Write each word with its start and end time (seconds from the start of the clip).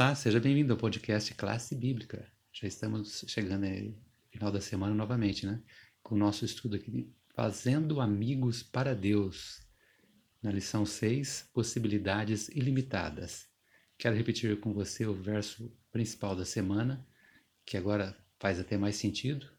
Olá, 0.00 0.14
seja 0.14 0.40
bem-vindo 0.40 0.72
ao 0.72 0.78
podcast 0.78 1.34
Classe 1.34 1.74
Bíblica. 1.74 2.26
Já 2.54 2.66
estamos 2.66 3.22
chegando 3.28 3.66
no 3.66 3.94
final 4.30 4.50
da 4.50 4.58
semana 4.58 4.94
novamente, 4.94 5.44
né? 5.44 5.62
Com 6.02 6.14
o 6.14 6.18
nosso 6.18 6.42
estudo 6.42 6.76
aqui, 6.76 7.12
Fazendo 7.34 8.00
Amigos 8.00 8.62
para 8.62 8.94
Deus. 8.94 9.60
Na 10.42 10.50
lição 10.50 10.86
6, 10.86 11.50
Possibilidades 11.52 12.48
Ilimitadas. 12.48 13.46
Quero 13.98 14.16
repetir 14.16 14.58
com 14.58 14.72
você 14.72 15.04
o 15.04 15.12
verso 15.12 15.70
principal 15.92 16.34
da 16.34 16.46
semana, 16.46 17.06
que 17.66 17.76
agora 17.76 18.16
faz 18.38 18.58
até 18.58 18.78
mais 18.78 18.96
sentido. 18.96 19.50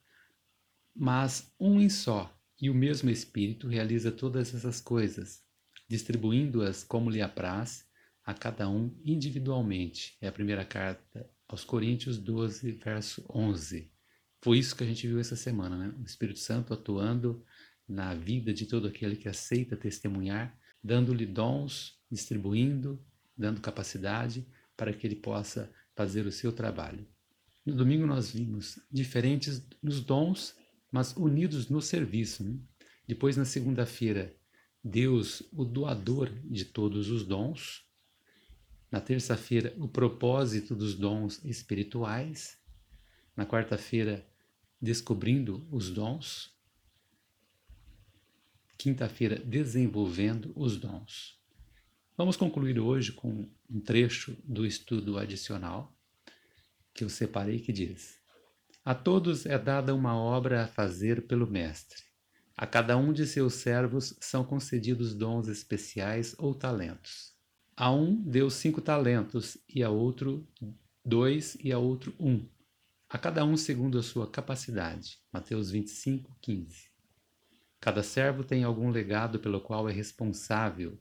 Mas 0.95 1.53
um 1.59 1.79
em 1.79 1.87
só 1.87 2.35
e 2.59 2.67
o 2.67 2.73
mesmo 2.73 3.11
Espírito 3.11 3.67
realiza 3.67 4.11
todas 4.11 4.55
essas 4.55 4.81
coisas, 4.81 5.45
distribuindo-as 5.87 6.83
como 6.83 7.11
lhe 7.11 7.21
apraz 7.21 7.90
a 8.25 8.33
cada 8.33 8.69
um 8.69 8.95
individualmente. 9.03 10.17
É 10.21 10.27
a 10.27 10.31
primeira 10.31 10.63
carta 10.63 11.29
aos 11.47 11.63
Coríntios 11.63 12.17
12, 12.17 12.71
verso 12.73 13.25
11. 13.33 13.91
Foi 14.41 14.57
isso 14.57 14.75
que 14.75 14.83
a 14.83 14.87
gente 14.87 15.07
viu 15.07 15.19
essa 15.19 15.35
semana, 15.35 15.77
né? 15.77 15.93
O 15.99 16.05
Espírito 16.05 16.39
Santo 16.39 16.73
atuando 16.73 17.43
na 17.87 18.13
vida 18.13 18.53
de 18.53 18.65
todo 18.65 18.87
aquele 18.87 19.15
que 19.15 19.27
aceita 19.27 19.75
testemunhar, 19.75 20.57
dando-lhe 20.83 21.25
dons, 21.25 21.99
distribuindo, 22.09 23.03
dando 23.37 23.61
capacidade 23.61 24.47
para 24.75 24.93
que 24.93 25.05
ele 25.05 25.15
possa 25.15 25.71
fazer 25.95 26.25
o 26.25 26.31
seu 26.31 26.51
trabalho. 26.51 27.05
No 27.65 27.75
domingo 27.75 28.07
nós 28.07 28.31
vimos 28.31 28.79
diferentes 28.89 29.63
nos 29.83 30.01
dons, 30.01 30.55
mas 30.91 31.15
unidos 31.15 31.69
no 31.69 31.81
serviço. 31.81 32.43
Né? 32.43 32.57
Depois, 33.07 33.37
na 33.37 33.45
segunda-feira, 33.45 34.35
Deus, 34.83 35.43
o 35.51 35.63
doador 35.63 36.29
de 36.43 36.65
todos 36.65 37.09
os 37.09 37.23
dons, 37.23 37.85
na 38.91 38.99
terça-feira, 38.99 39.73
o 39.77 39.87
propósito 39.87 40.75
dos 40.75 40.95
dons 40.95 41.43
espirituais. 41.45 42.59
Na 43.35 43.45
quarta-feira, 43.45 44.27
descobrindo 44.81 45.65
os 45.71 45.89
dons. 45.89 46.53
Quinta-feira, 48.77 49.39
desenvolvendo 49.39 50.51
os 50.55 50.75
dons. 50.75 51.39
Vamos 52.17 52.35
concluir 52.35 52.77
hoje 52.79 53.13
com 53.13 53.49
um 53.69 53.79
trecho 53.79 54.37
do 54.43 54.65
estudo 54.65 55.17
adicional 55.17 55.97
que 56.93 57.03
eu 57.03 57.09
separei 57.09 57.59
que 57.59 57.71
diz: 57.71 58.19
A 58.83 58.93
todos 58.93 59.45
é 59.45 59.57
dada 59.57 59.95
uma 59.95 60.15
obra 60.15 60.63
a 60.63 60.67
fazer 60.67 61.25
pelo 61.27 61.47
Mestre. 61.47 62.03
A 62.57 62.67
cada 62.67 62.97
um 62.97 63.13
de 63.13 63.25
seus 63.25 63.55
servos 63.55 64.15
são 64.19 64.43
concedidos 64.43 65.15
dons 65.15 65.47
especiais 65.47 66.35
ou 66.37 66.53
talentos. 66.53 67.30
A 67.81 67.91
um 67.91 68.13
deu 68.15 68.47
cinco 68.51 68.79
talentos, 68.79 69.57
e 69.67 69.81
a 69.81 69.89
outro 69.89 70.47
dois, 71.03 71.57
e 71.63 71.71
a 71.71 71.79
outro 71.79 72.13
um. 72.19 72.47
A 73.09 73.17
cada 73.17 73.43
um 73.43 73.57
segundo 73.57 73.97
a 73.97 74.03
sua 74.03 74.29
capacidade. 74.29 75.17
Mateus 75.33 75.71
25, 75.71 76.37
15. 76.39 76.91
Cada 77.79 78.03
servo 78.03 78.43
tem 78.43 78.63
algum 78.63 78.91
legado 78.91 79.39
pelo 79.39 79.59
qual 79.59 79.89
é 79.89 79.91
responsável, 79.91 80.95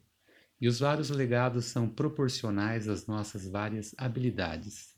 e 0.59 0.67
os 0.67 0.78
vários 0.78 1.11
legados 1.11 1.67
são 1.67 1.87
proporcionais 1.87 2.89
às 2.89 3.06
nossas 3.06 3.47
várias 3.47 3.94
habilidades. 3.98 4.97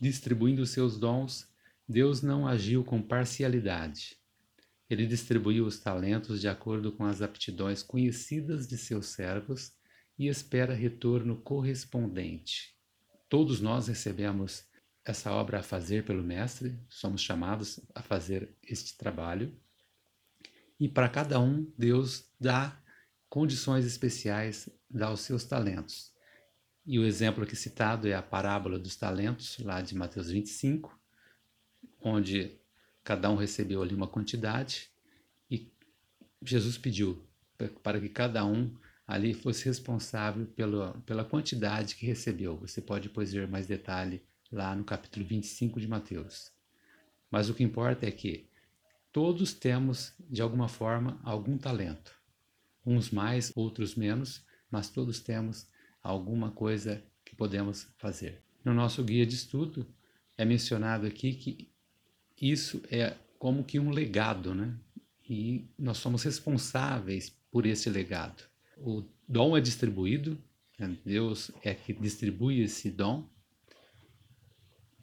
Distribuindo 0.00 0.66
seus 0.66 0.98
dons, 0.98 1.46
Deus 1.88 2.20
não 2.20 2.48
agiu 2.48 2.82
com 2.82 3.00
parcialidade. 3.00 4.16
Ele 4.90 5.06
distribuiu 5.06 5.66
os 5.66 5.78
talentos 5.78 6.40
de 6.40 6.48
acordo 6.48 6.90
com 6.90 7.04
as 7.04 7.22
aptidões 7.22 7.80
conhecidas 7.80 8.66
de 8.66 8.76
seus 8.76 9.06
servos 9.06 9.78
e 10.20 10.28
espera 10.28 10.74
retorno 10.74 11.34
correspondente. 11.34 12.76
Todos 13.26 13.58
nós 13.58 13.88
recebemos 13.88 14.66
essa 15.02 15.32
obra 15.32 15.60
a 15.60 15.62
fazer 15.62 16.04
pelo 16.04 16.22
Mestre, 16.22 16.78
somos 16.90 17.22
chamados 17.22 17.80
a 17.94 18.02
fazer 18.02 18.54
este 18.62 18.98
trabalho. 18.98 19.58
E 20.78 20.90
para 20.90 21.08
cada 21.08 21.40
um, 21.40 21.72
Deus 21.78 22.30
dá 22.38 22.78
condições 23.30 23.86
especiais, 23.86 24.68
dá 24.90 25.10
os 25.10 25.20
seus 25.20 25.44
talentos. 25.44 26.12
E 26.84 26.98
o 26.98 27.06
exemplo 27.06 27.42
aqui 27.42 27.56
citado 27.56 28.06
é 28.06 28.12
a 28.12 28.22
parábola 28.22 28.78
dos 28.78 28.96
talentos, 28.96 29.58
lá 29.60 29.80
de 29.80 29.94
Mateus 29.94 30.28
25, 30.28 31.00
onde 31.98 32.60
cada 33.02 33.30
um 33.30 33.36
recebeu 33.36 33.80
ali 33.80 33.94
uma 33.94 34.06
quantidade 34.06 34.90
e 35.50 35.72
Jesus 36.42 36.76
pediu 36.76 37.26
para 37.82 37.98
que 37.98 38.10
cada 38.10 38.44
um 38.44 38.76
ali 39.10 39.34
fosse 39.34 39.64
responsável 39.64 40.46
pela, 40.46 40.92
pela 41.04 41.24
quantidade 41.24 41.96
que 41.96 42.06
recebeu. 42.06 42.56
Você 42.58 42.80
pode 42.80 43.08
depois 43.08 43.32
ver 43.32 43.48
mais 43.48 43.66
detalhe 43.66 44.22
lá 44.52 44.72
no 44.72 44.84
capítulo 44.84 45.26
25 45.26 45.80
de 45.80 45.88
Mateus. 45.88 46.52
Mas 47.28 47.50
o 47.50 47.54
que 47.54 47.64
importa 47.64 48.06
é 48.06 48.12
que 48.12 48.48
todos 49.10 49.52
temos, 49.52 50.14
de 50.20 50.40
alguma 50.40 50.68
forma, 50.68 51.20
algum 51.24 51.58
talento. 51.58 52.14
Uns 52.86 53.10
mais, 53.10 53.50
outros 53.56 53.96
menos, 53.96 54.46
mas 54.70 54.90
todos 54.90 55.18
temos 55.18 55.66
alguma 56.00 56.52
coisa 56.52 57.02
que 57.24 57.34
podemos 57.34 57.88
fazer. 57.98 58.40
No 58.64 58.72
nosso 58.72 59.02
guia 59.02 59.26
de 59.26 59.34
estudo 59.34 59.92
é 60.38 60.44
mencionado 60.44 61.04
aqui 61.04 61.34
que 61.34 61.72
isso 62.40 62.80
é 62.88 63.16
como 63.40 63.64
que 63.64 63.80
um 63.80 63.90
legado, 63.90 64.54
né? 64.54 64.72
E 65.28 65.68
nós 65.76 65.98
somos 65.98 66.22
responsáveis 66.22 67.36
por 67.50 67.66
esse 67.66 67.90
legado 67.90 68.49
o 68.80 69.04
dom 69.28 69.56
é 69.56 69.60
distribuído? 69.60 70.38
Deus 71.04 71.50
é 71.62 71.74
que 71.74 71.92
distribui 71.92 72.62
esse 72.62 72.90
dom, 72.90 73.28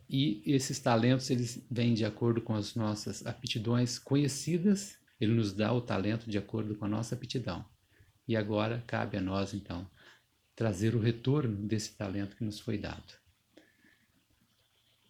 e 0.10 0.42
esses 0.46 0.80
talentos 0.80 1.30
eles 1.30 1.66
vêm 1.70 1.94
de 1.94 2.06
acordo 2.06 2.42
com 2.42 2.56
as 2.56 2.76
nossas 2.76 3.26
aptidões 3.26 4.00
conhecidas, 4.00 4.98
ele 5.20 5.34
nos 5.34 5.52
dá 5.52 5.74
o 5.74 5.82
talento 5.82 6.30
de 6.30 6.38
acordo 6.38 6.76
com 6.76 6.86
a 6.86 6.90
nossa 6.90 7.14
aptidão. 7.14 7.66
E 8.28 8.36
agora 8.36 8.84
cabe 8.88 9.18
a 9.18 9.22
nós, 9.22 9.54
então, 9.54 9.90
trazer 10.56 10.96
o 10.96 11.00
retorno 11.00 11.68
desse 11.68 11.96
talento 11.96 12.36
que 12.36 12.44
nos 12.44 12.60
foi 12.60 12.78
dado. 12.78 13.14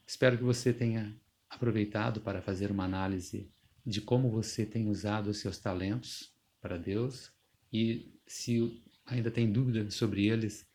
Espero 0.06 0.38
que 0.38 0.44
você 0.44 0.74
tenha 0.74 1.16
aproveitado 1.50 2.20
para 2.22 2.42
fazer 2.42 2.72
uma 2.72 2.86
análise 2.86 3.52
de 3.86 4.02
como 4.02 4.32
você 4.32 4.66
tem 4.66 4.90
usado 4.90 5.30
os 5.30 5.38
seus 5.38 5.60
talentos 5.60 6.34
para 6.60 6.78
Deus 6.78 7.32
e 7.72 8.14
se 8.26 8.84
ainda 9.06 9.32
tem 9.32 9.52
dúvida 9.52 9.90
sobre 9.92 10.28
eles, 10.28 10.68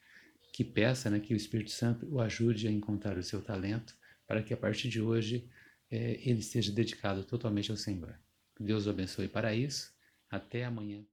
que 0.53 0.65
peça 0.65 1.09
né, 1.11 1.19
que 1.21 1.33
o 1.33 1.37
Espírito 1.37 1.71
Santo 1.71 2.07
o 2.11 2.21
ajude 2.21 2.69
a 2.69 2.71
encontrar 2.71 3.17
o 3.17 3.23
seu 3.23 3.41
talento, 3.41 3.95
para 4.27 4.43
que 4.43 4.53
a 4.53 4.57
partir 4.57 4.89
de 4.89 5.01
hoje 5.01 5.49
é, 5.91 6.21
ele 6.23 6.41
esteja 6.41 6.73
dedicado 6.73 7.25
totalmente 7.25 7.71
ao 7.71 7.77
Senhor. 7.77 8.19
Deus 8.59 8.87
o 8.87 8.91
abençoe 8.91 9.29
para 9.29 9.55
isso. 9.55 9.93
Até 10.31 10.65
amanhã. 10.65 11.05